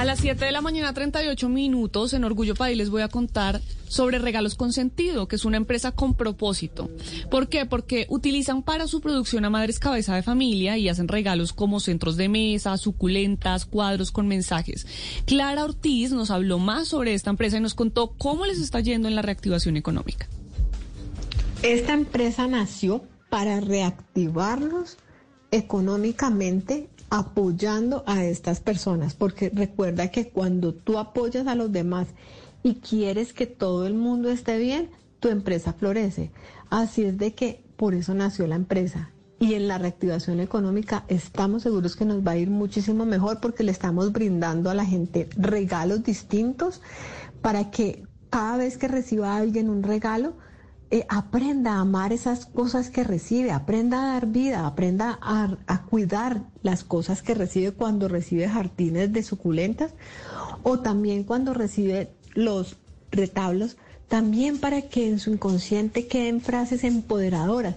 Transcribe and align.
A 0.00 0.04
las 0.06 0.20
7 0.20 0.46
de 0.46 0.50
la 0.50 0.62
mañana, 0.62 0.94
38 0.94 1.50
minutos, 1.50 2.14
en 2.14 2.24
Orgullo 2.24 2.54
País 2.54 2.74
les 2.74 2.88
voy 2.88 3.02
a 3.02 3.08
contar 3.08 3.60
sobre 3.86 4.18
Regalos 4.18 4.54
con 4.54 4.72
Sentido, 4.72 5.28
que 5.28 5.36
es 5.36 5.44
una 5.44 5.58
empresa 5.58 5.92
con 5.92 6.14
propósito. 6.14 6.88
¿Por 7.30 7.50
qué? 7.50 7.66
Porque 7.66 8.06
utilizan 8.08 8.62
para 8.62 8.86
su 8.86 9.02
producción 9.02 9.44
a 9.44 9.50
madres 9.50 9.78
cabeza 9.78 10.14
de 10.14 10.22
familia 10.22 10.78
y 10.78 10.88
hacen 10.88 11.06
regalos 11.06 11.52
como 11.52 11.80
centros 11.80 12.16
de 12.16 12.30
mesa, 12.30 12.78
suculentas, 12.78 13.66
cuadros 13.66 14.10
con 14.10 14.26
mensajes. 14.26 14.86
Clara 15.26 15.64
Ortiz 15.64 16.12
nos 16.12 16.30
habló 16.30 16.58
más 16.58 16.88
sobre 16.88 17.12
esta 17.12 17.28
empresa 17.28 17.58
y 17.58 17.60
nos 17.60 17.74
contó 17.74 18.14
cómo 18.16 18.46
les 18.46 18.58
está 18.58 18.80
yendo 18.80 19.06
en 19.06 19.16
la 19.16 19.20
reactivación 19.20 19.76
económica. 19.76 20.28
Esta 21.62 21.92
empresa 21.92 22.46
nació 22.46 23.04
para 23.28 23.60
reactivarlos 23.60 24.96
económicamente 25.50 26.88
apoyando 27.10 28.04
a 28.06 28.24
estas 28.24 28.60
personas, 28.60 29.14
porque 29.14 29.50
recuerda 29.50 30.08
que 30.08 30.28
cuando 30.28 30.74
tú 30.74 30.98
apoyas 30.98 31.46
a 31.46 31.56
los 31.56 31.72
demás 31.72 32.08
y 32.62 32.76
quieres 32.76 33.32
que 33.32 33.46
todo 33.46 33.86
el 33.86 33.94
mundo 33.94 34.30
esté 34.30 34.58
bien, 34.58 34.90
tu 35.18 35.28
empresa 35.28 35.72
florece. 35.72 36.30
Así 36.70 37.02
es 37.02 37.18
de 37.18 37.34
que 37.34 37.64
por 37.76 37.94
eso 37.94 38.14
nació 38.14 38.46
la 38.46 38.56
empresa. 38.56 39.10
Y 39.38 39.54
en 39.54 39.68
la 39.68 39.78
reactivación 39.78 40.38
económica 40.38 41.04
estamos 41.08 41.62
seguros 41.62 41.96
que 41.96 42.04
nos 42.04 42.24
va 42.24 42.32
a 42.32 42.36
ir 42.36 42.50
muchísimo 42.50 43.06
mejor 43.06 43.40
porque 43.40 43.64
le 43.64 43.72
estamos 43.72 44.12
brindando 44.12 44.68
a 44.68 44.74
la 44.74 44.84
gente 44.84 45.28
regalos 45.36 46.04
distintos 46.04 46.82
para 47.40 47.70
que 47.70 48.04
cada 48.28 48.58
vez 48.58 48.76
que 48.76 48.86
reciba 48.86 49.36
alguien 49.36 49.70
un 49.70 49.82
regalo, 49.82 50.34
eh, 50.90 51.06
aprenda 51.08 51.74
a 51.74 51.80
amar 51.80 52.12
esas 52.12 52.46
cosas 52.46 52.90
que 52.90 53.04
recibe, 53.04 53.52
aprenda 53.52 54.02
a 54.02 54.12
dar 54.14 54.26
vida, 54.26 54.66
aprenda 54.66 55.18
a, 55.22 55.56
a, 55.66 55.82
cuidar 55.82 56.42
las 56.62 56.82
cosas 56.82 57.22
que 57.22 57.34
recibe 57.34 57.72
cuando 57.72 58.08
recibe 58.08 58.48
jardines 58.48 59.12
de 59.12 59.22
suculentas 59.22 59.94
o 60.62 60.80
también 60.80 61.24
cuando 61.24 61.54
recibe 61.54 62.10
los 62.34 62.76
retablos 63.12 63.76
también 64.10 64.58
para 64.58 64.82
que 64.82 65.08
en 65.08 65.20
su 65.20 65.30
inconsciente 65.30 66.08
queden 66.08 66.40
frases 66.40 66.82
empoderadoras. 66.82 67.76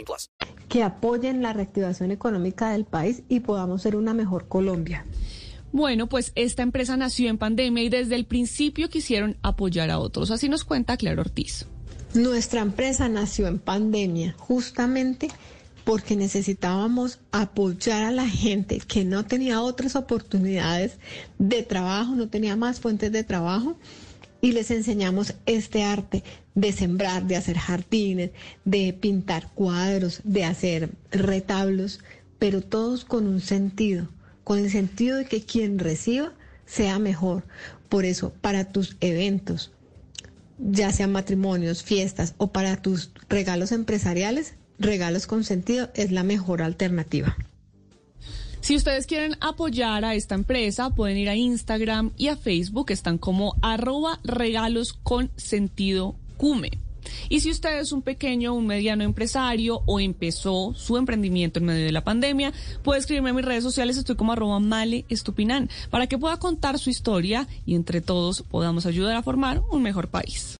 plus. 0.03 0.29
Que 0.67 0.83
apoyen 0.83 1.41
la 1.41 1.53
reactivación 1.53 2.11
económica 2.11 2.71
del 2.71 2.85
país 2.85 3.23
y 3.29 3.41
podamos 3.41 3.81
ser 3.81 3.95
una 3.95 4.13
mejor 4.13 4.47
Colombia. 4.47 5.05
Bueno, 5.71 6.07
pues 6.07 6.33
esta 6.35 6.63
empresa 6.63 6.97
nació 6.97 7.29
en 7.29 7.37
pandemia 7.37 7.83
y 7.83 7.89
desde 7.89 8.15
el 8.15 8.25
principio 8.25 8.89
quisieron 8.89 9.37
apoyar 9.41 9.89
a 9.89 9.99
otros. 9.99 10.31
Así 10.31 10.49
nos 10.49 10.65
cuenta 10.65 10.97
Claro 10.97 11.21
Ortiz. 11.21 11.65
Nuestra 12.13 12.61
empresa 12.61 13.07
nació 13.07 13.47
en 13.47 13.57
pandemia 13.57 14.35
justamente 14.37 15.29
porque 15.85 16.15
necesitábamos 16.15 17.19
apoyar 17.31 18.03
a 18.03 18.11
la 18.11 18.27
gente 18.27 18.79
que 18.85 19.05
no 19.05 19.25
tenía 19.25 19.61
otras 19.61 19.95
oportunidades 19.95 20.97
de 21.39 21.63
trabajo, 21.63 22.15
no 22.15 22.27
tenía 22.27 22.55
más 22.55 22.79
fuentes 22.79 23.11
de 23.11 23.23
trabajo 23.23 23.77
y 24.41 24.51
les 24.51 24.71
enseñamos 24.71 25.35
este 25.45 25.83
arte 25.83 26.23
de 26.55 26.71
sembrar, 26.71 27.25
de 27.25 27.35
hacer 27.35 27.57
jardines, 27.57 28.31
de 28.65 28.93
pintar 28.93 29.49
cuadros, 29.53 30.21
de 30.23 30.43
hacer 30.43 30.89
retablos, 31.11 31.99
pero 32.39 32.61
todos 32.61 33.05
con 33.05 33.27
un 33.27 33.39
sentido, 33.39 34.09
con 34.43 34.59
el 34.59 34.69
sentido 34.71 35.17
de 35.17 35.25
que 35.25 35.43
quien 35.43 35.79
reciba 35.79 36.33
sea 36.65 36.99
mejor. 36.99 37.43
Por 37.87 38.05
eso, 38.05 38.33
para 38.41 38.65
tus 38.65 38.97
eventos, 38.99 39.71
ya 40.57 40.91
sean 40.91 41.11
matrimonios, 41.11 41.83
fiestas 41.83 42.33
o 42.37 42.51
para 42.51 42.81
tus 42.81 43.11
regalos 43.29 43.71
empresariales, 43.71 44.55
Regalos 44.81 45.27
con 45.27 45.43
Sentido 45.43 45.91
es 45.93 46.11
la 46.11 46.23
mejor 46.23 46.63
alternativa. 46.63 47.37
Si 48.71 48.77
ustedes 48.77 49.05
quieren 49.05 49.35
apoyar 49.41 50.05
a 50.05 50.15
esta 50.15 50.33
empresa, 50.33 50.91
pueden 50.91 51.17
ir 51.17 51.27
a 51.27 51.35
Instagram 51.35 52.11
y 52.15 52.29
a 52.29 52.37
Facebook, 52.37 52.89
están 52.91 53.17
como 53.17 53.57
arroba 53.61 54.21
regalos 54.23 54.93
con 54.93 55.29
sentido 55.35 56.15
cume. 56.37 56.71
Y 57.27 57.41
si 57.41 57.51
usted 57.51 57.79
es 57.79 57.91
un 57.91 58.01
pequeño 58.01 58.53
o 58.53 58.55
un 58.55 58.67
mediano 58.67 59.03
empresario 59.03 59.81
o 59.85 59.99
empezó 59.99 60.73
su 60.73 60.95
emprendimiento 60.95 61.59
en 61.59 61.65
medio 61.65 61.83
de 61.83 61.91
la 61.91 62.05
pandemia, 62.05 62.53
puede 62.81 63.01
escribirme 63.01 63.31
en 63.31 63.35
mis 63.35 63.45
redes 63.45 63.65
sociales, 63.65 63.97
estoy 63.97 64.15
como 64.15 64.31
arroba 64.31 64.61
male 64.61 65.03
estupinan, 65.09 65.69
para 65.89 66.07
que 66.07 66.17
pueda 66.17 66.39
contar 66.39 66.79
su 66.79 66.89
historia 66.89 67.49
y 67.65 67.75
entre 67.75 67.99
todos 67.99 68.41
podamos 68.41 68.85
ayudar 68.85 69.17
a 69.17 69.21
formar 69.21 69.61
un 69.69 69.83
mejor 69.83 70.07
país. 70.07 70.60